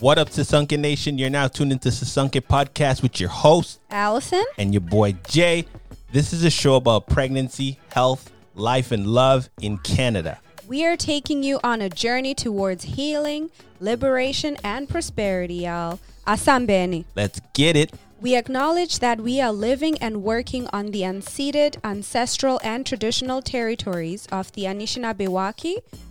[0.00, 1.18] What up, Sisonke Nation?
[1.18, 5.66] You're now tuned into Sisonke Podcast with your host, Allison, and your boy, Jay.
[6.10, 10.40] This is a show about pregnancy, health, life, and love in Canada.
[10.66, 16.00] We are taking you on a journey towards healing, liberation, and prosperity, y'all.
[16.26, 17.04] Asambeni.
[17.14, 17.92] Let's get it.
[18.22, 24.26] We acknowledge that we are living and working on the unceded, ancestral, and traditional territories
[24.32, 25.28] of the Anishinaabe,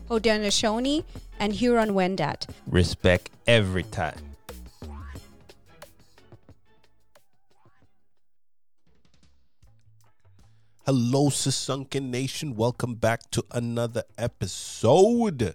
[0.10, 1.04] Haudenosaunee,
[1.40, 2.48] and Huron Wendat.
[2.68, 4.18] Respect every time.
[10.86, 12.56] Hello, Sisonke Nation.
[12.56, 15.54] Welcome back to another episode.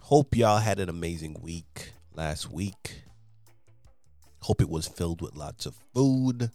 [0.00, 3.02] Hope y'all had an amazing week last week.
[4.40, 6.50] Hope it was filled with lots of food,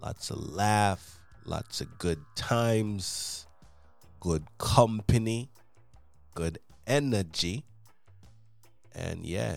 [0.00, 3.46] lots of laugh, lots of good times,
[4.20, 5.50] good company,
[6.38, 7.64] good energy.
[8.94, 9.56] And yeah,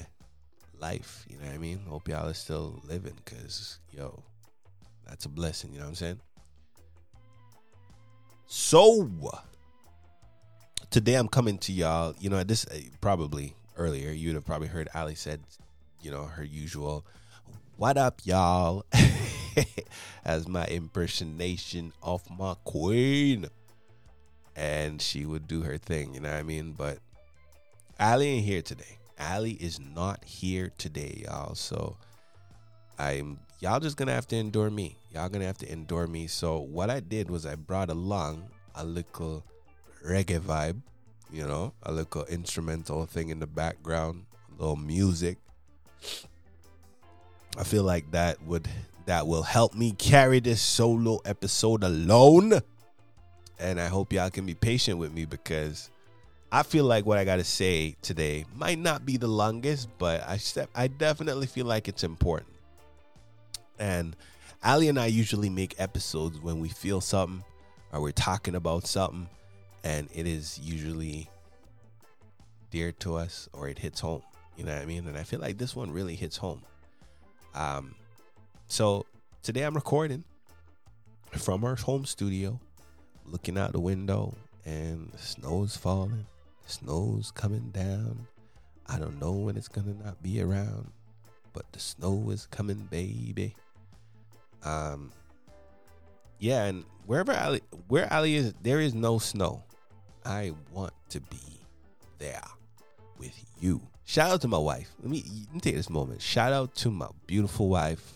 [0.80, 1.80] life, you know what I mean?
[1.88, 4.24] Hope y'all are still living because, yo,
[5.08, 6.20] that's a blessing, you know what I'm saying?
[8.48, 9.08] So,
[10.90, 14.90] today I'm coming to y'all, you know, this uh, probably earlier, you'd have probably heard
[14.96, 15.42] Ali said,
[16.02, 17.06] you know, her usual,
[17.78, 18.86] what up, y'all?
[20.26, 23.46] As my impersonation of my queen.
[24.56, 26.74] And she would do her thing, you know what I mean?
[26.74, 27.00] But
[28.00, 28.98] Ali ain't here today.
[29.20, 31.56] Ali is not here today, y'all.
[31.56, 31.98] So
[32.98, 34.98] I'm y'all just gonna have to endure me.
[35.14, 36.28] Y'all gonna have to endure me.
[36.28, 39.44] So what I did was I brought along a little
[40.06, 40.82] reggae vibe,
[41.32, 45.38] you know, a little instrumental thing in the background, a little music.
[47.58, 48.68] I feel like that would
[49.06, 52.62] that will help me carry this solo episode alone.
[53.62, 55.92] And I hope y'all can be patient with me because
[56.52, 60.28] I feel like what I got to say today might not be the longest, but
[60.28, 62.50] I step, I definitely feel like it's important.
[63.78, 64.16] And
[64.64, 67.44] Ali and I usually make episodes when we feel something
[67.94, 69.30] or we're talking about something,
[69.84, 71.30] and it is usually
[72.72, 74.24] dear to us or it hits home.
[74.58, 75.08] You know what I mean?
[75.08, 76.64] And I feel like this one really hits home.
[77.54, 77.94] Um,
[78.68, 79.06] so
[79.44, 80.24] today I'm recording
[81.32, 82.60] from our home studio,
[83.26, 86.26] looking out the window, and snow's falling
[86.72, 88.28] Snow's coming down.
[88.88, 90.92] I don't know when it's gonna not be around,
[91.54, 93.56] but the snow is coming, baby.
[94.64, 95.12] Um,
[96.40, 99.64] yeah, and wherever Ali, where Ali is, there is no snow.
[100.26, 101.60] I want to be
[102.20, 102.42] there
[103.18, 103.82] with you.
[104.06, 104.92] Shout out to my wife.
[105.02, 106.22] Let me, let me take this moment.
[106.22, 108.14] Shout out to my beautiful wife,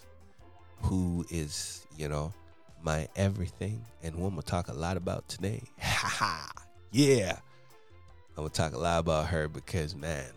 [0.81, 2.33] who is, you know,
[2.85, 5.63] my everything, and one we'll talk a lot about today.
[5.81, 6.51] Ha ha!
[6.91, 7.39] Yeah.
[8.37, 10.29] I'm gonna talk a lot about her because man,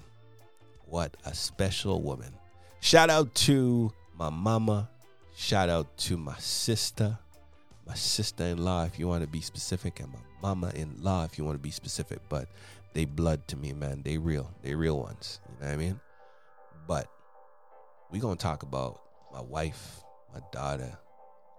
[0.86, 2.32] what a special woman.
[2.80, 4.88] Shout out to my mama.
[5.36, 7.18] Shout out to my sister,
[7.86, 11.62] my sister-in-law, if you want to be specific, and my mama-in-law, if you want to
[11.62, 12.18] be specific.
[12.28, 12.48] But
[12.94, 14.02] they blood to me, man.
[14.02, 14.50] They real.
[14.62, 15.40] They real ones.
[15.48, 16.00] You know what I mean?
[16.86, 17.10] But
[18.10, 20.00] we gonna talk about my wife,
[20.32, 20.98] my daughter.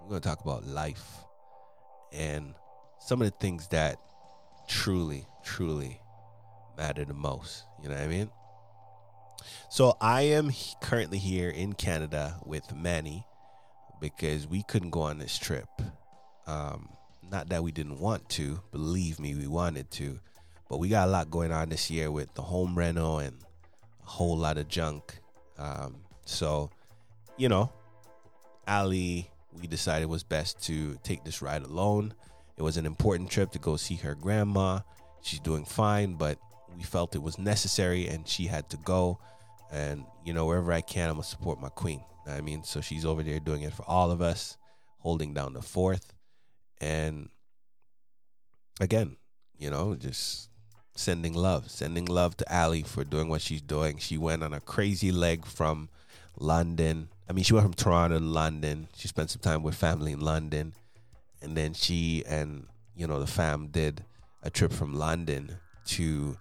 [0.01, 1.17] We're gonna talk about life
[2.11, 2.55] and
[2.99, 3.97] some of the things that
[4.67, 5.99] truly, truly
[6.77, 7.63] matter the most.
[7.81, 8.29] You know what I mean?
[9.69, 10.51] So I am
[10.81, 13.25] currently here in Canada with Manny
[14.01, 15.69] because we couldn't go on this trip.
[16.47, 16.89] Um,
[17.29, 20.19] not that we didn't want to, believe me, we wanted to,
[20.69, 23.37] but we got a lot going on this year with the home rental and
[24.03, 25.19] a whole lot of junk.
[25.57, 26.71] Um, so,
[27.37, 27.71] you know,
[28.67, 32.13] Ali, we decided it was best to take this ride alone.
[32.57, 34.79] It was an important trip to go see her grandma.
[35.21, 36.37] She's doing fine, but
[36.75, 39.19] we felt it was necessary and she had to go.
[39.71, 42.03] And, you know, wherever I can, I'm going to support my queen.
[42.27, 44.57] I mean, so she's over there doing it for all of us,
[44.99, 46.13] holding down the fourth.
[46.79, 47.29] And
[48.79, 49.17] again,
[49.57, 50.49] you know, just
[50.95, 53.97] sending love, sending love to Ali for doing what she's doing.
[53.97, 55.89] She went on a crazy leg from
[56.37, 57.09] London.
[57.29, 58.87] I mean, she went from Toronto to London.
[58.95, 60.73] She spent some time with family in London.
[61.41, 62.65] And then she and,
[62.95, 64.03] you know, the fam did
[64.41, 66.37] a trip from London to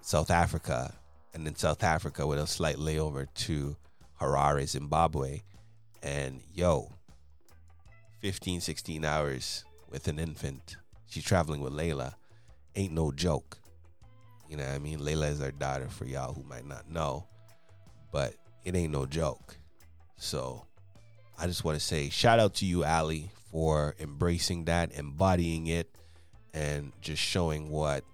[0.00, 0.94] South Africa,
[1.34, 3.76] and then South Africa with a slight layover to
[4.20, 5.42] Harare, Zimbabwe.
[6.02, 6.90] And yo,
[8.20, 10.76] 15, 16 hours with an infant.
[11.06, 12.14] She's traveling with Layla.
[12.74, 13.58] Ain't no joke.
[14.48, 14.98] You know what I mean?
[14.98, 17.26] Layla is our daughter for y'all who might not know,
[18.12, 19.58] but it ain't no joke.
[20.18, 20.66] So
[21.38, 25.88] I just want to say shout out to you, Ali, for embracing that, embodying it,
[26.52, 28.04] and just showing what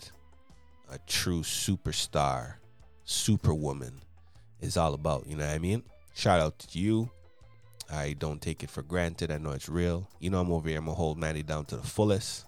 [0.91, 2.55] a true superstar,
[3.05, 4.03] superwoman
[4.61, 5.27] is all about.
[5.27, 5.83] You know what I mean?
[6.15, 7.11] Shout out to you.
[7.91, 9.31] I don't take it for granted.
[9.31, 10.09] I know it's real.
[10.21, 10.79] You know I'm over here.
[10.79, 12.45] I'm gonna hold Maddie down to the fullest.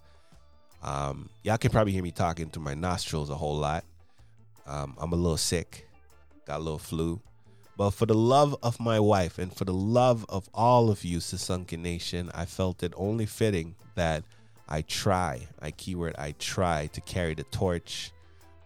[0.82, 3.84] Um, y'all can probably hear me talking to my nostrils a whole lot.
[4.66, 5.88] Um, I'm a little sick,
[6.46, 7.20] got a little flu.
[7.76, 11.18] But for the love of my wife and for the love of all of you,
[11.18, 14.24] Sisonke Nation, I felt it only fitting that
[14.68, 18.12] I try, I keyword, I try to carry the torch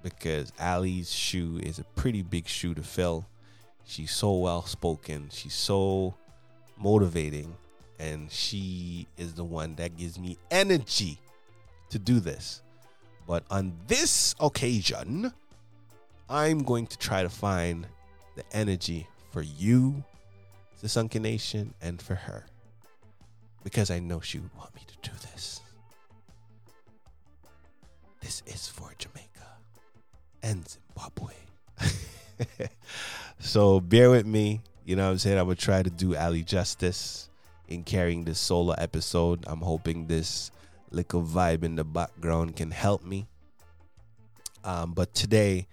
[0.03, 3.27] because Ali's shoe is a pretty big shoe to fill.
[3.85, 6.15] She's so well spoken, she's so
[6.79, 7.55] motivating,
[7.99, 11.19] and she is the one that gives me energy
[11.91, 12.63] to do this.
[13.27, 15.33] But on this occasion,
[16.29, 17.87] I'm going to try to find
[18.35, 20.05] the energy for you,
[20.81, 22.47] the Sisonke Nation, and for her.
[23.63, 25.61] Because I know she would want me to do this.
[28.21, 29.29] This is for Jamaica
[30.43, 31.35] and Zimbabwe.
[33.39, 34.63] so bear with me.
[34.85, 35.39] You know what I'm saying?
[35.39, 37.29] I would try to do Ali justice
[37.69, 39.45] in carrying this solo episode.
[39.47, 40.51] I'm hoping this
[40.91, 43.27] little vibe in the background can help me.
[44.65, 45.69] Um, but today,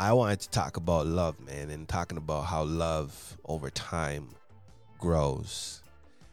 [0.00, 4.28] I wanted to talk about love, man, and talking about how love over time
[5.00, 5.82] grows.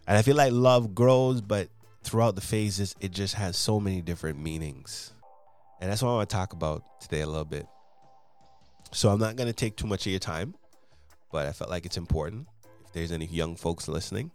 [0.07, 1.69] And I feel like love grows, but
[2.03, 5.13] throughout the phases, it just has so many different meanings.
[5.81, 7.65] And that's what I want to talk about today a little bit.
[8.91, 10.53] So I'm not going to take too much of your time,
[11.31, 12.47] but I felt like it's important.
[12.85, 14.29] If there's any young folks listening,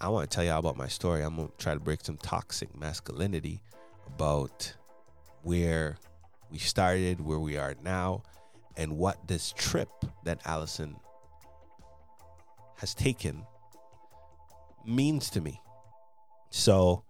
[0.00, 1.22] I want to tell y'all about my story.
[1.22, 3.62] I'm going to try to break some toxic masculinity
[4.08, 4.74] about
[5.44, 5.96] where
[6.50, 8.24] we started, where we are now,
[8.78, 9.90] and what this trip
[10.24, 10.96] that Allison
[12.76, 13.44] has taken
[14.86, 15.60] means to me.
[16.50, 17.02] So,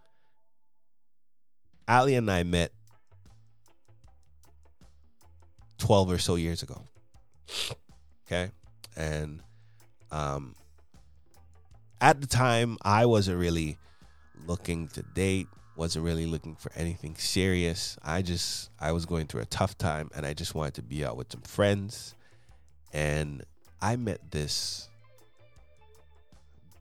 [1.87, 2.73] Ali and I met
[5.77, 6.83] 12 or so years ago.
[8.27, 8.51] Okay.
[8.97, 9.43] And
[10.11, 10.55] um,
[12.01, 13.79] at the time, I wasn't really
[14.47, 17.97] looking to date, wasn't really looking for anything serious.
[18.03, 21.05] I just, I was going through a tough time and I just wanted to be
[21.05, 22.17] out with some friends.
[22.93, 23.45] And
[23.81, 24.89] I met this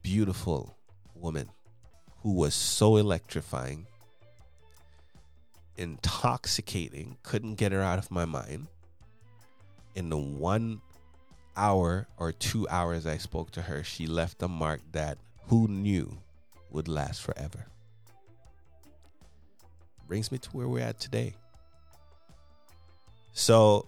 [0.02, 0.76] beautiful
[1.14, 1.48] woman
[2.24, 3.86] who was so electrifying,
[5.78, 8.66] intoxicating, couldn't get her out of my mind.
[9.94, 10.82] In the one
[11.56, 16.18] hour or two hours I spoke to her, she left a mark that who knew
[16.72, 17.68] would last forever.
[20.08, 21.34] Brings me to where we're at today.
[23.34, 23.88] So,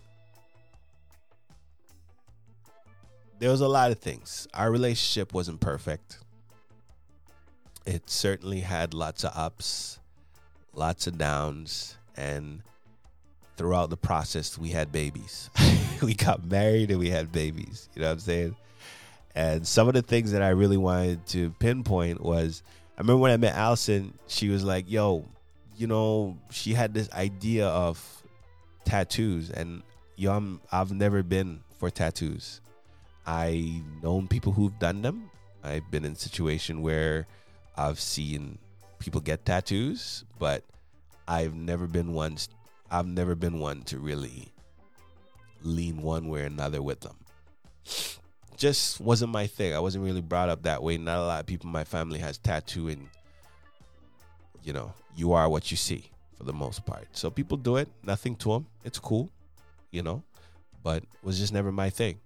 [3.39, 4.47] there was a lot of things.
[4.53, 6.19] Our relationship wasn't perfect.
[7.85, 9.99] It certainly had lots of ups,
[10.73, 12.61] lots of downs, and
[13.55, 15.49] throughout the process, we had babies.
[16.01, 17.89] we got married and we had babies.
[17.95, 18.55] You know what I'm saying?
[19.35, 22.61] And some of the things that I really wanted to pinpoint was
[22.97, 25.25] I remember when I met Allison, she was like, yo,
[25.79, 28.23] you know, she had this idea of
[28.83, 29.49] tattoos.
[29.49, 29.81] And
[30.17, 32.59] yo, I'm, I've never been for tattoos.
[33.25, 35.31] I known people who've done them.
[35.63, 37.27] I've been in a situation where
[37.77, 38.57] I've seen
[38.99, 40.65] people get tattoos, but
[41.29, 42.37] I've never been one.
[42.91, 44.49] I've never been one to really
[45.61, 47.15] lean one way or another with them.
[48.57, 49.73] Just wasn't my thing.
[49.73, 50.97] I wasn't really brought up that way.
[50.97, 53.07] Not a lot of people in my family has tattoo, and
[54.69, 57.07] you know, you are what you see for the most part.
[57.13, 57.89] So people do it.
[58.03, 58.67] Nothing to them.
[58.85, 59.31] It's cool,
[59.89, 60.21] you know,
[60.83, 62.19] but was just never my thing.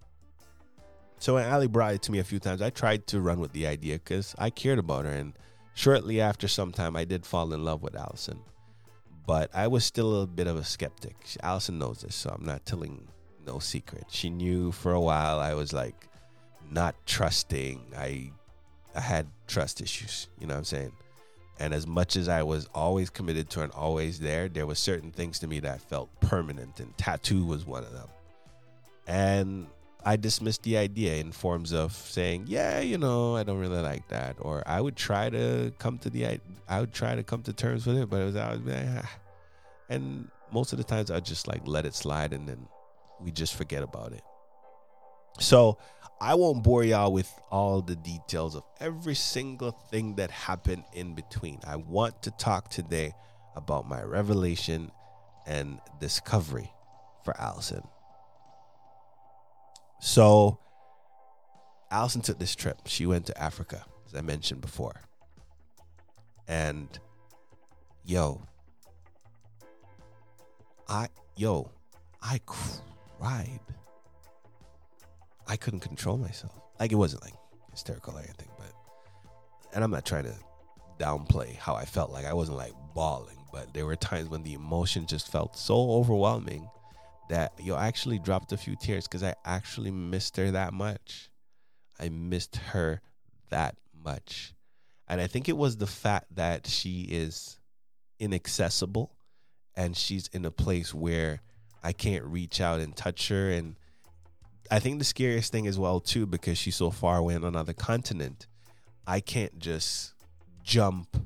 [1.19, 3.53] So when Ali brought it to me a few times, I tried to run with
[3.53, 5.11] the idea because I cared about her.
[5.11, 5.31] And
[5.73, 8.41] shortly after some time, I did fall in love with Allison.
[9.25, 11.15] But I was still a bit of a skeptic.
[11.41, 13.07] Allison knows this, so I'm not telling
[13.47, 14.03] no secret.
[14.09, 16.09] She knew for a while I was like
[16.69, 17.79] not trusting.
[17.97, 18.31] I
[18.93, 20.91] I had trust issues, you know what I'm saying?
[21.59, 25.11] And as much as I was always committed to and always there, there were certain
[25.11, 28.07] things to me that felt permanent and tattoo was one of them.
[29.07, 29.67] And
[30.05, 34.07] I dismissed the idea in forms of saying, "Yeah, you know, I don't really like
[34.09, 37.53] that," or I would try to come to the I would try to come to
[37.53, 39.09] terms with it, but it was always like, ah.
[39.89, 42.67] and most of the times I just like let it slide, and then
[43.21, 44.23] we just forget about it.
[45.39, 45.77] So
[46.21, 51.15] I won't bore y'all with all the details of every single thing that happened in
[51.15, 51.59] between.
[51.65, 53.13] I want to talk today
[53.55, 54.91] about my revelation
[55.45, 56.71] and discovery
[57.25, 57.83] for Allison.
[59.99, 60.59] So,
[61.91, 62.87] Allison took this trip.
[62.87, 65.01] She went to Africa, as I mentioned before.
[66.47, 66.87] And
[68.03, 68.41] yo,
[70.89, 71.69] I yo,
[72.21, 73.59] I cried.
[75.47, 76.53] I couldn't control myself.
[76.79, 77.33] Like it wasn't like
[77.71, 78.73] hysterical or anything, but
[79.73, 80.35] and I'm not trying to
[80.99, 82.11] downplay how I felt.
[82.11, 85.75] Like I wasn't like bawling, but there were times when the emotion just felt so
[85.91, 86.69] overwhelming
[87.29, 91.29] that you actually dropped a few tears because I actually missed her that much.
[91.99, 93.01] I missed her
[93.49, 94.53] that much.
[95.07, 97.57] And I think it was the fact that she is
[98.19, 99.15] inaccessible
[99.75, 101.41] and she's in a place where
[101.83, 103.49] I can't reach out and touch her.
[103.49, 103.75] And
[104.71, 107.73] I think the scariest thing as well, too, because she's so far away on another
[107.73, 108.47] continent,
[109.05, 110.13] I can't just
[110.63, 111.17] jump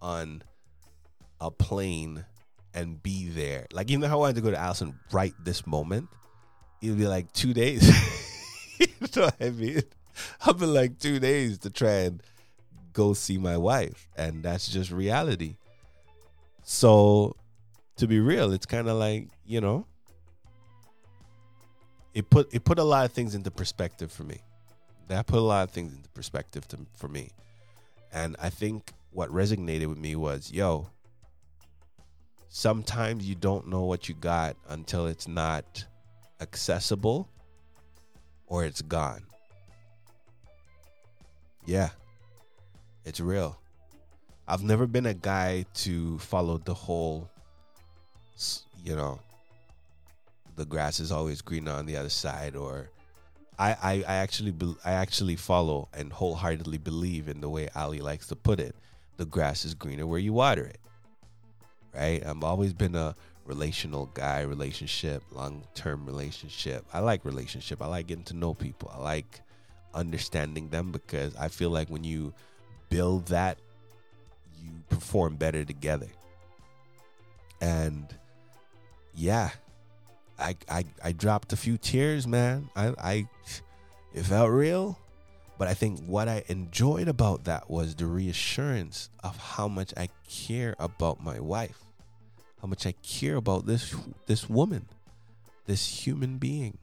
[0.00, 0.42] on
[1.40, 2.24] a plane
[2.74, 3.66] and be there.
[3.72, 6.08] Like, even though I wanted to go to Allison right this moment,
[6.82, 7.88] it'd be like two days.
[8.78, 8.86] you
[9.16, 9.82] know what I mean?
[10.46, 12.22] I've been like two days to try and
[12.92, 15.56] go see my wife, and that's just reality.
[16.62, 17.36] So,
[17.96, 19.86] to be real, it's kind of like you know,
[22.16, 24.38] it put it put a lot of things into perspective for me.
[25.08, 27.30] That put a lot of things into perspective to, for me,
[28.10, 30.88] and I think what resonated with me was, yo,
[32.48, 35.84] sometimes you don't know what you got until it's not
[36.40, 37.28] accessible
[38.46, 39.22] or it's gone.
[41.66, 41.90] Yeah,
[43.04, 43.58] it's real.
[44.48, 47.28] I've never been a guy to follow the whole,
[48.82, 49.20] you know,
[50.56, 52.90] the grass is always greener on the other side, or
[53.58, 58.00] I, I, I actually, be, I actually follow and wholeheartedly believe in the way Ali
[58.00, 58.74] likes to put it:
[59.16, 60.80] the grass is greener where you water it.
[61.94, 62.24] Right?
[62.26, 63.14] I've always been a
[63.46, 66.84] relational guy, relationship, long-term relationship.
[66.92, 67.80] I like relationship.
[67.80, 68.90] I like getting to know people.
[68.94, 69.40] I like
[69.94, 72.34] understanding them because I feel like when you
[72.90, 73.58] build that,
[74.62, 76.08] you perform better together.
[77.60, 78.14] And
[79.14, 79.50] yeah,
[80.38, 82.70] I I, I dropped a few tears, man.
[82.76, 83.28] I, I
[84.14, 84.98] it felt real.
[85.58, 90.10] But I think what I enjoyed about that was the reassurance of how much I
[90.28, 91.82] care about my wife,
[92.60, 93.94] how much I care about this
[94.26, 94.86] this woman,
[95.66, 96.76] this human being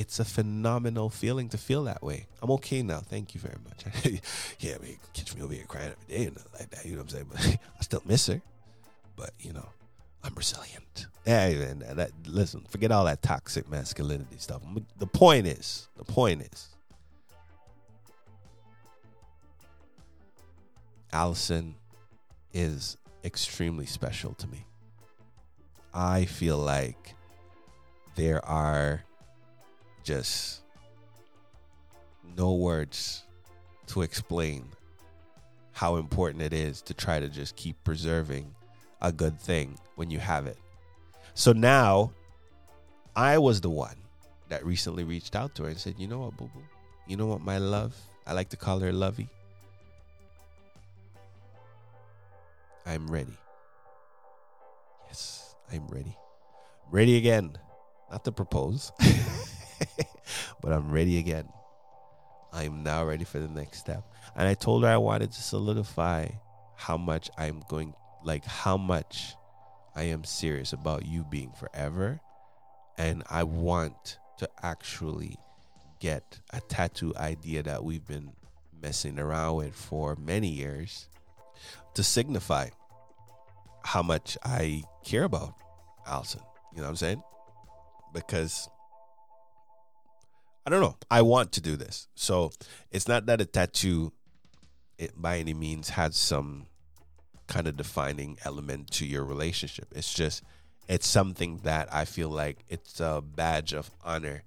[0.00, 2.26] it's a phenomenal feeling to feel that way.
[2.42, 3.00] I'm okay now.
[3.00, 3.84] Thank you very much.
[4.60, 6.86] yeah, I mean, catch me over here crying every day and like that.
[6.86, 7.26] You know what I'm saying?
[7.30, 8.40] But I still miss her.
[9.14, 9.68] But you know,
[10.22, 11.06] I'm resilient.
[11.26, 11.84] Yeah, man.
[11.96, 14.62] That, listen, forget all that toxic masculinity stuff.
[14.98, 16.68] The point is, the point is,
[21.12, 21.74] Allison
[22.52, 24.64] is extremely special to me.
[25.92, 27.14] I feel like
[28.14, 29.02] there are
[30.04, 30.60] just
[32.36, 33.24] no words
[33.88, 34.68] to explain
[35.72, 38.54] how important it is to try to just keep preserving
[39.02, 40.58] a good thing when you have it.
[41.34, 42.12] So now
[43.16, 43.96] I was the one
[44.48, 46.62] that recently reached out to her and said, You know what, boo boo?
[47.06, 47.94] You know what, my love?
[48.26, 49.28] I like to call her Lovey.
[52.86, 53.36] I'm ready.
[55.08, 56.16] Yes, I'm ready.
[56.90, 57.56] Ready again.
[58.10, 58.92] Not to propose.
[60.60, 61.48] but I'm ready again.
[62.52, 64.04] I'm now ready for the next step.
[64.34, 66.28] And I told her I wanted to solidify
[66.76, 69.34] how much I'm going, like how much
[69.94, 72.20] I am serious about you being forever.
[72.98, 75.36] And I want to actually
[76.00, 78.32] get a tattoo idea that we've been
[78.82, 81.08] messing around with for many years
[81.94, 82.68] to signify
[83.84, 85.54] how much I care about
[86.06, 86.40] Allison.
[86.72, 87.22] You know what I'm saying?
[88.12, 88.68] Because
[90.66, 90.96] I don't know.
[91.10, 92.08] I want to do this.
[92.14, 92.50] So
[92.90, 94.12] it's not that a tattoo
[94.98, 96.66] it by any means has some
[97.50, 99.88] kind of defining element to your relationship.
[99.94, 100.42] It's just
[100.88, 104.44] it's something that I feel like it's a badge of honor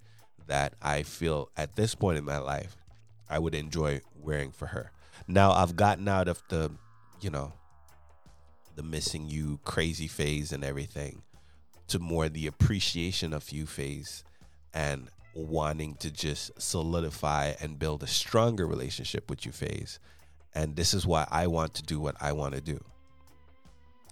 [0.48, 2.76] that I feel at this point in my life
[3.30, 4.92] I would enjoy wearing for her.
[5.28, 6.72] Now I've gotten out of the,
[7.22, 7.54] you know,
[8.76, 11.22] the missing you crazy phase and everything
[11.88, 14.24] to more the appreciation of you phase
[14.74, 20.00] and wanting to just solidify and build a stronger relationship with you phase.
[20.56, 22.84] And this is why I want to do what I want to do.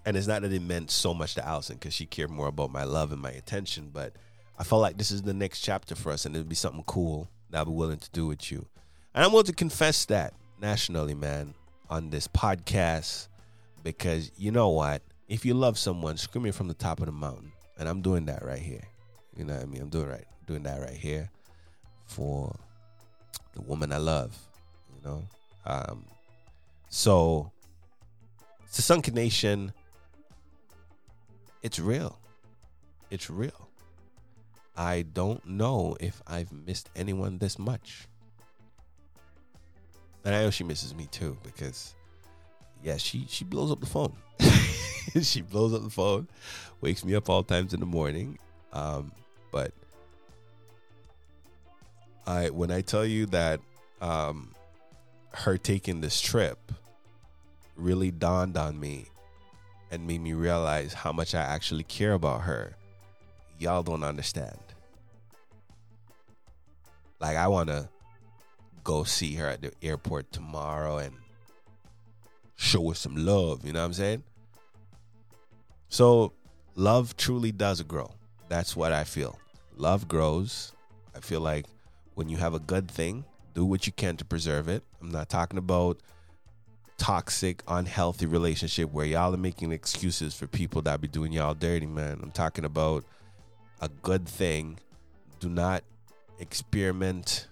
[0.05, 2.71] And it's not that it meant so much to Allison because she cared more about
[2.71, 4.13] my love and my attention, but
[4.57, 7.29] I felt like this is the next chapter for us and it'd be something cool
[7.49, 8.65] that I'll be willing to do with you.
[9.13, 11.53] And I'm willing to confess that nationally, man,
[11.89, 13.27] on this podcast
[13.83, 15.01] because you know what?
[15.27, 17.51] If you love someone, scream it from the top of the mountain.
[17.77, 18.87] And I'm doing that right here.
[19.35, 19.81] You know what I mean?
[19.81, 21.29] I'm doing right doing that right here
[22.05, 22.53] for
[23.53, 24.37] the woman I love,
[24.93, 25.23] you know.
[25.65, 26.05] Um,
[26.89, 27.51] so
[28.65, 29.71] it's the Sisonke Nation,
[31.61, 32.19] it's real.
[33.09, 33.69] It's real.
[34.75, 38.07] I don't know if I've missed anyone this much.
[40.23, 41.95] And I know she misses me too because
[42.83, 44.15] yeah, she she blows up the phone.
[45.21, 46.27] she blows up the phone,
[46.79, 48.37] wakes me up all times in the morning.
[48.73, 49.11] Um,
[49.51, 49.73] but
[52.25, 53.59] I when I tell you that
[53.99, 54.55] um,
[55.33, 56.71] her taking this trip
[57.75, 59.07] really dawned on me
[59.91, 62.75] and made me realize how much I actually care about her.
[63.59, 64.57] Y'all don't understand.
[67.19, 67.89] Like I want to
[68.83, 71.13] go see her at the airport tomorrow and
[72.55, 74.23] show her some love, you know what I'm saying?
[75.89, 76.33] So,
[76.75, 78.11] love truly does grow.
[78.47, 79.37] That's what I feel.
[79.75, 80.71] Love grows.
[81.15, 81.65] I feel like
[82.15, 84.83] when you have a good thing, do what you can to preserve it.
[85.01, 85.99] I'm not talking about
[87.01, 91.87] toxic, unhealthy relationship where y'all are making excuses for people that be doing y'all dirty,
[91.87, 92.19] man.
[92.21, 93.03] I'm talking about
[93.81, 94.77] a good thing.
[95.39, 95.83] Do not
[96.37, 97.47] experiment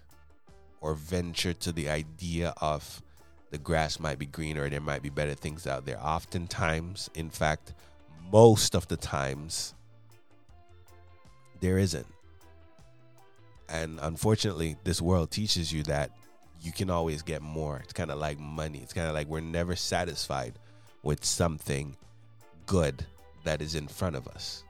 [0.82, 3.01] or venture to the idea of
[3.50, 6.00] the grass might be greener or there might be better things out there.
[6.00, 7.74] Oftentimes, in fact,
[8.32, 9.74] most of the times,
[11.60, 12.06] there isn't.
[13.68, 16.12] And unfortunately, this world teaches you that
[16.62, 17.80] you can always get more.
[17.84, 18.80] It's kind of like money.
[18.80, 20.54] It's kind of like we're never satisfied
[21.04, 21.96] with something
[22.66, 23.06] good
[23.46, 24.63] that is in front of us.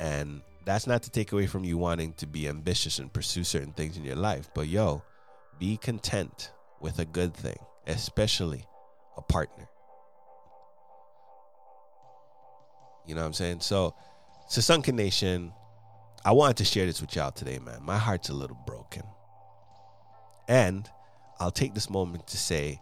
[0.00, 3.72] And that's not to take away from you wanting to be ambitious and pursue certain
[3.72, 4.50] things in your life.
[4.54, 5.02] But yo,
[5.58, 6.50] be content
[6.80, 8.64] with a good thing, especially
[9.16, 9.68] a partner.
[13.06, 13.60] You know what I'm saying?
[13.60, 13.94] So,
[14.50, 15.52] Sisonke Nation,
[16.24, 17.82] I wanted to share this with y'all today, man.
[17.82, 18.77] My heart's a little broken.
[20.48, 20.88] And
[21.38, 22.80] I'll take this moment to say,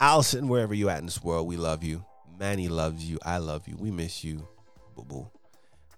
[0.00, 2.04] Allison, wherever you at in this world, we love you.
[2.38, 3.18] Manny loves you.
[3.22, 3.76] I love you.
[3.78, 4.48] We miss you.
[4.96, 5.30] Boo boo.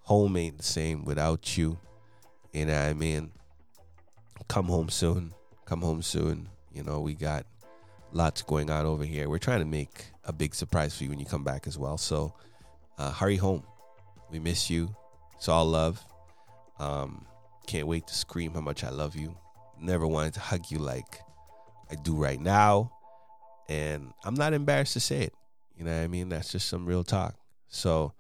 [0.03, 1.79] Home ain't the same without you.
[2.53, 3.33] You know what I mean?
[4.49, 5.33] Come home soon.
[5.65, 6.49] Come home soon.
[6.73, 7.47] You know, we got
[8.13, 9.29] lots going on over here.
[9.29, 11.99] We're trying to make a big surprise for you when you come back as well.
[11.99, 12.35] So
[12.99, 13.63] uh, hurry home.
[14.31, 14.95] We miss you.
[15.37, 16.05] It's all love.
[16.79, 17.27] Um,
[17.67, 19.37] can't wait to scream how much I love you.
[19.81, 21.21] Never wanted to hug you like
[21.91, 22.93] I do right now.
[23.69, 25.35] And I'm not embarrassed to say it.
[25.77, 26.29] You know what I mean?
[26.29, 27.35] That's just some real talk.
[27.69, 28.13] So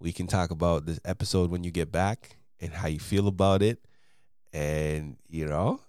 [0.00, 3.62] we can talk about this episode when you get back and how you feel about
[3.62, 3.78] it.
[4.52, 5.80] And, you know,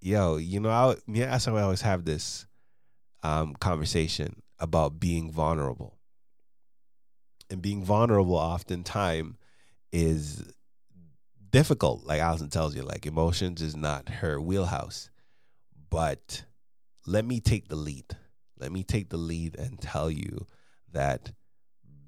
[0.00, 2.46] yo, you know, I, yeah, that's how always have this
[3.22, 5.98] um, conversation about being vulnerable
[7.52, 9.36] and being vulnerable oftentimes
[9.92, 10.42] is
[11.52, 12.04] difficult.
[12.04, 15.10] Like Allison tells you, like emotions is not her wheelhouse.
[15.90, 16.44] But
[17.06, 18.16] let me take the lead.
[18.58, 20.46] Let me take the lead and tell you
[20.90, 21.32] that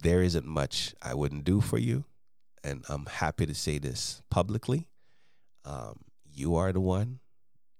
[0.03, 2.05] there isn't much I wouldn't do for you.
[2.63, 4.89] And I'm happy to say this publicly.
[5.65, 6.01] Um,
[6.33, 7.21] you are the one.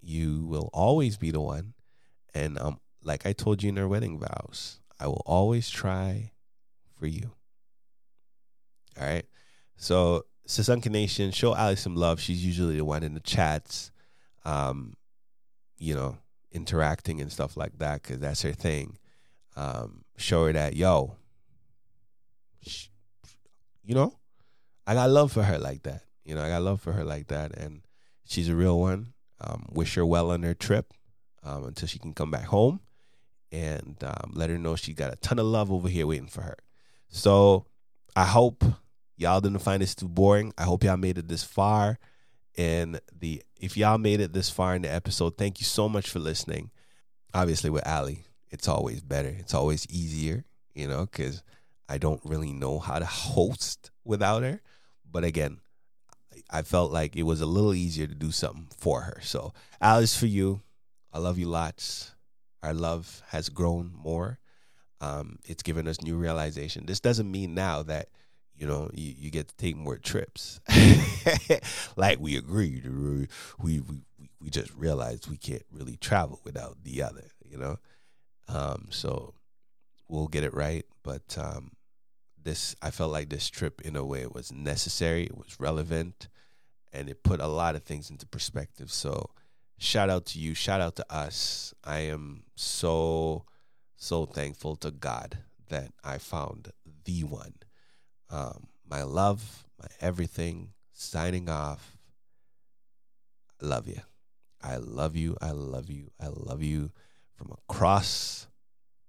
[0.03, 1.73] You will always be the one.
[2.35, 6.33] And um, like I told you in our wedding vows, I will always try
[6.99, 7.33] for you.
[9.01, 9.25] All right.
[9.77, 12.21] So Sisonke Nation, show Ali some love.
[12.21, 13.91] She's usually the one in the chats,
[14.45, 14.95] um,
[15.79, 16.19] you know,
[16.53, 18.99] interacting and stuff like that because that's her thing.
[19.57, 21.17] Um, show her that, yo,
[22.63, 22.89] she,
[23.83, 24.19] you know,
[24.87, 26.03] I got love for her like that.
[26.25, 27.83] You know, I got love for her like that, and
[28.25, 29.13] she's a real one.
[29.41, 30.93] Um, wish her well on her trip
[31.43, 32.81] um, until she can come back home,
[33.53, 36.43] and um, let her know she got a ton of love over here waiting for
[36.43, 36.57] her.
[37.09, 37.67] So
[38.17, 38.65] I hope
[39.17, 40.53] Y'all didn't find this too boring.
[40.59, 41.99] I hope y'all made it this far.
[42.57, 46.09] And the if y'all made it this far in the episode, thank you so much
[46.11, 46.71] for listening.
[47.33, 49.35] Obviously, with Ali, it's always better.
[49.39, 51.43] It's always easier, you know, because
[51.89, 54.61] I don't really know how to host without her.
[55.11, 55.59] But again,
[56.51, 59.21] I felt like it was a little easier to do something for her.
[59.23, 60.63] So, Alice, for you,
[61.13, 62.13] I love you lots.
[62.63, 64.39] Our love has grown more.
[65.01, 66.87] Um, it's given us new realization.
[66.87, 68.09] This doesn't mean now that
[68.57, 70.61] you know, you, you get to take more trips.
[71.97, 73.29] like we agreed, we,
[73.81, 73.83] we
[74.41, 77.79] we just realized we can't really travel without the other, you know.
[78.49, 79.35] Um, so
[80.09, 81.73] we'll get it right, but um,
[82.43, 86.29] this I felt like this trip in a way was necessary, it was relevant,
[86.93, 88.93] and it put a lot of things into perspective.
[88.93, 89.31] So
[89.79, 91.75] shout out to you, shout out to us.
[91.83, 93.47] I am so
[93.97, 95.39] so thankful to God
[95.69, 96.71] that I found
[97.05, 97.55] the one
[98.35, 101.97] um, my love, my everything, signing off.
[103.63, 104.01] I love you.
[104.63, 105.37] I love you.
[105.41, 106.11] I love you.
[106.21, 106.91] I love you
[107.35, 108.49] from across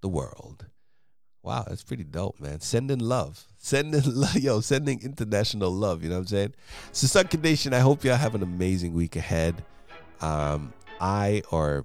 [0.02, 0.68] the world.
[1.42, 2.60] Wow, that's pretty dope, man.
[2.60, 3.46] Sending love.
[3.58, 4.36] Sending love.
[4.36, 6.04] Yo, sending international love.
[6.04, 6.54] You know what I'm saying?
[6.92, 9.64] So, Sisonke Nation, I hope y'all have an amazing week ahead.
[10.22, 11.84] Um, I or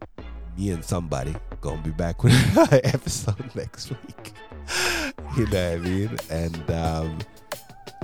[0.57, 2.33] me and somebody gonna be back with
[2.73, 4.35] an episode next week.
[5.37, 6.17] you know what I mean?
[6.31, 7.19] And um,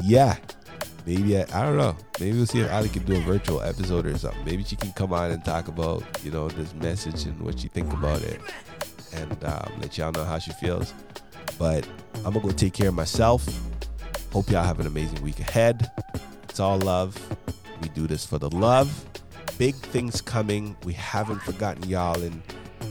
[0.02, 0.36] yeah,
[1.06, 1.96] maybe I, I don't know.
[2.20, 4.44] Maybe we'll see if Ali can do a virtual episode or something.
[4.44, 7.68] Maybe she can come on and talk about you know this message and what she
[7.68, 8.40] think about it,
[9.12, 10.92] and um, let y'all know how she feels.
[11.58, 13.46] But I'm gonna go take care of myself.
[14.32, 15.90] Hope y'all have an amazing week ahead.
[16.44, 17.16] It's all love.
[17.80, 19.06] We do this for the love.
[19.58, 20.76] Big things coming.
[20.84, 22.42] We haven't forgotten y'all in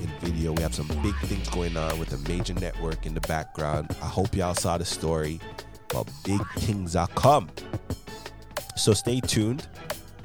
[0.06, 0.54] in video.
[0.54, 3.96] We have some big things going on with a major network in the background.
[4.02, 5.39] I hope y'all saw the story,
[5.89, 7.50] but big things are come.
[8.76, 9.68] So stay tuned.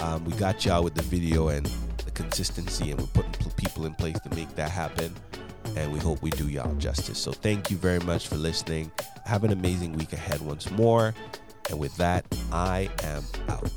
[0.00, 1.66] Um, we got y'all with the video and
[2.04, 5.14] the consistency, and we're putting people in place to make that happen.
[5.76, 7.18] And we hope we do y'all justice.
[7.18, 8.90] So thank you very much for listening.
[9.24, 11.14] Have an amazing week ahead once more.
[11.68, 13.70] And with that, I am out.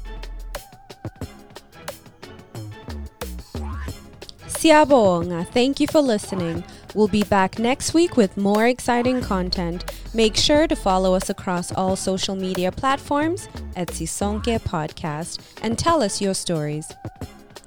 [4.64, 6.64] Siyabonga, thank you for listening.
[6.96, 9.92] We'll be back next week with more exciting content.
[10.14, 16.02] Make sure to follow us across all social media platforms at Sisonke Podcast and tell
[16.02, 16.90] us your stories.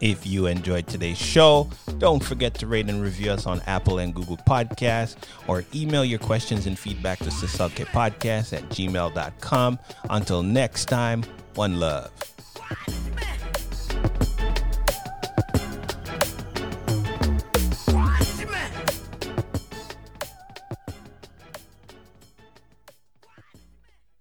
[0.00, 4.14] If you enjoyed today's show, don't forget to rate and review us on Apple and
[4.14, 9.78] Google Podcasts or email your questions and feedback to Podcast at gmail.com.
[10.08, 11.24] Until next time,
[11.56, 12.10] one love.